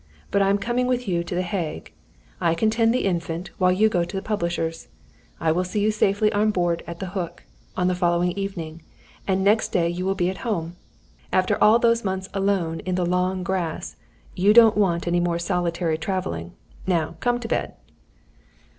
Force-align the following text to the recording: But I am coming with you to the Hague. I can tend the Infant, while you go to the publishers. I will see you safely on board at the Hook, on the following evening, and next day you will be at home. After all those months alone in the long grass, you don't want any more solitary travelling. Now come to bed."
But 0.31 0.41
I 0.41 0.49
am 0.49 0.57
coming 0.57 0.87
with 0.87 1.07
you 1.07 1.23
to 1.23 1.35
the 1.35 1.43
Hague. 1.43 1.93
I 2.39 2.55
can 2.55 2.71
tend 2.71 2.91
the 2.91 3.05
Infant, 3.05 3.51
while 3.59 3.71
you 3.71 3.87
go 3.87 4.03
to 4.03 4.15
the 4.15 4.23
publishers. 4.23 4.87
I 5.39 5.51
will 5.51 5.63
see 5.63 5.79
you 5.79 5.91
safely 5.91 6.33
on 6.33 6.49
board 6.49 6.83
at 6.87 6.97
the 6.97 7.09
Hook, 7.13 7.43
on 7.77 7.87
the 7.87 7.93
following 7.93 8.31
evening, 8.31 8.81
and 9.27 9.43
next 9.43 9.71
day 9.71 9.87
you 9.89 10.03
will 10.03 10.15
be 10.15 10.31
at 10.31 10.37
home. 10.39 10.75
After 11.31 11.55
all 11.63 11.77
those 11.77 12.03
months 12.03 12.29
alone 12.33 12.79
in 12.79 12.95
the 12.95 13.05
long 13.05 13.43
grass, 13.43 13.95
you 14.33 14.53
don't 14.53 14.75
want 14.75 15.05
any 15.05 15.19
more 15.19 15.37
solitary 15.37 15.99
travelling. 15.99 16.53
Now 16.87 17.15
come 17.19 17.39
to 17.39 17.47
bed." 17.47 17.75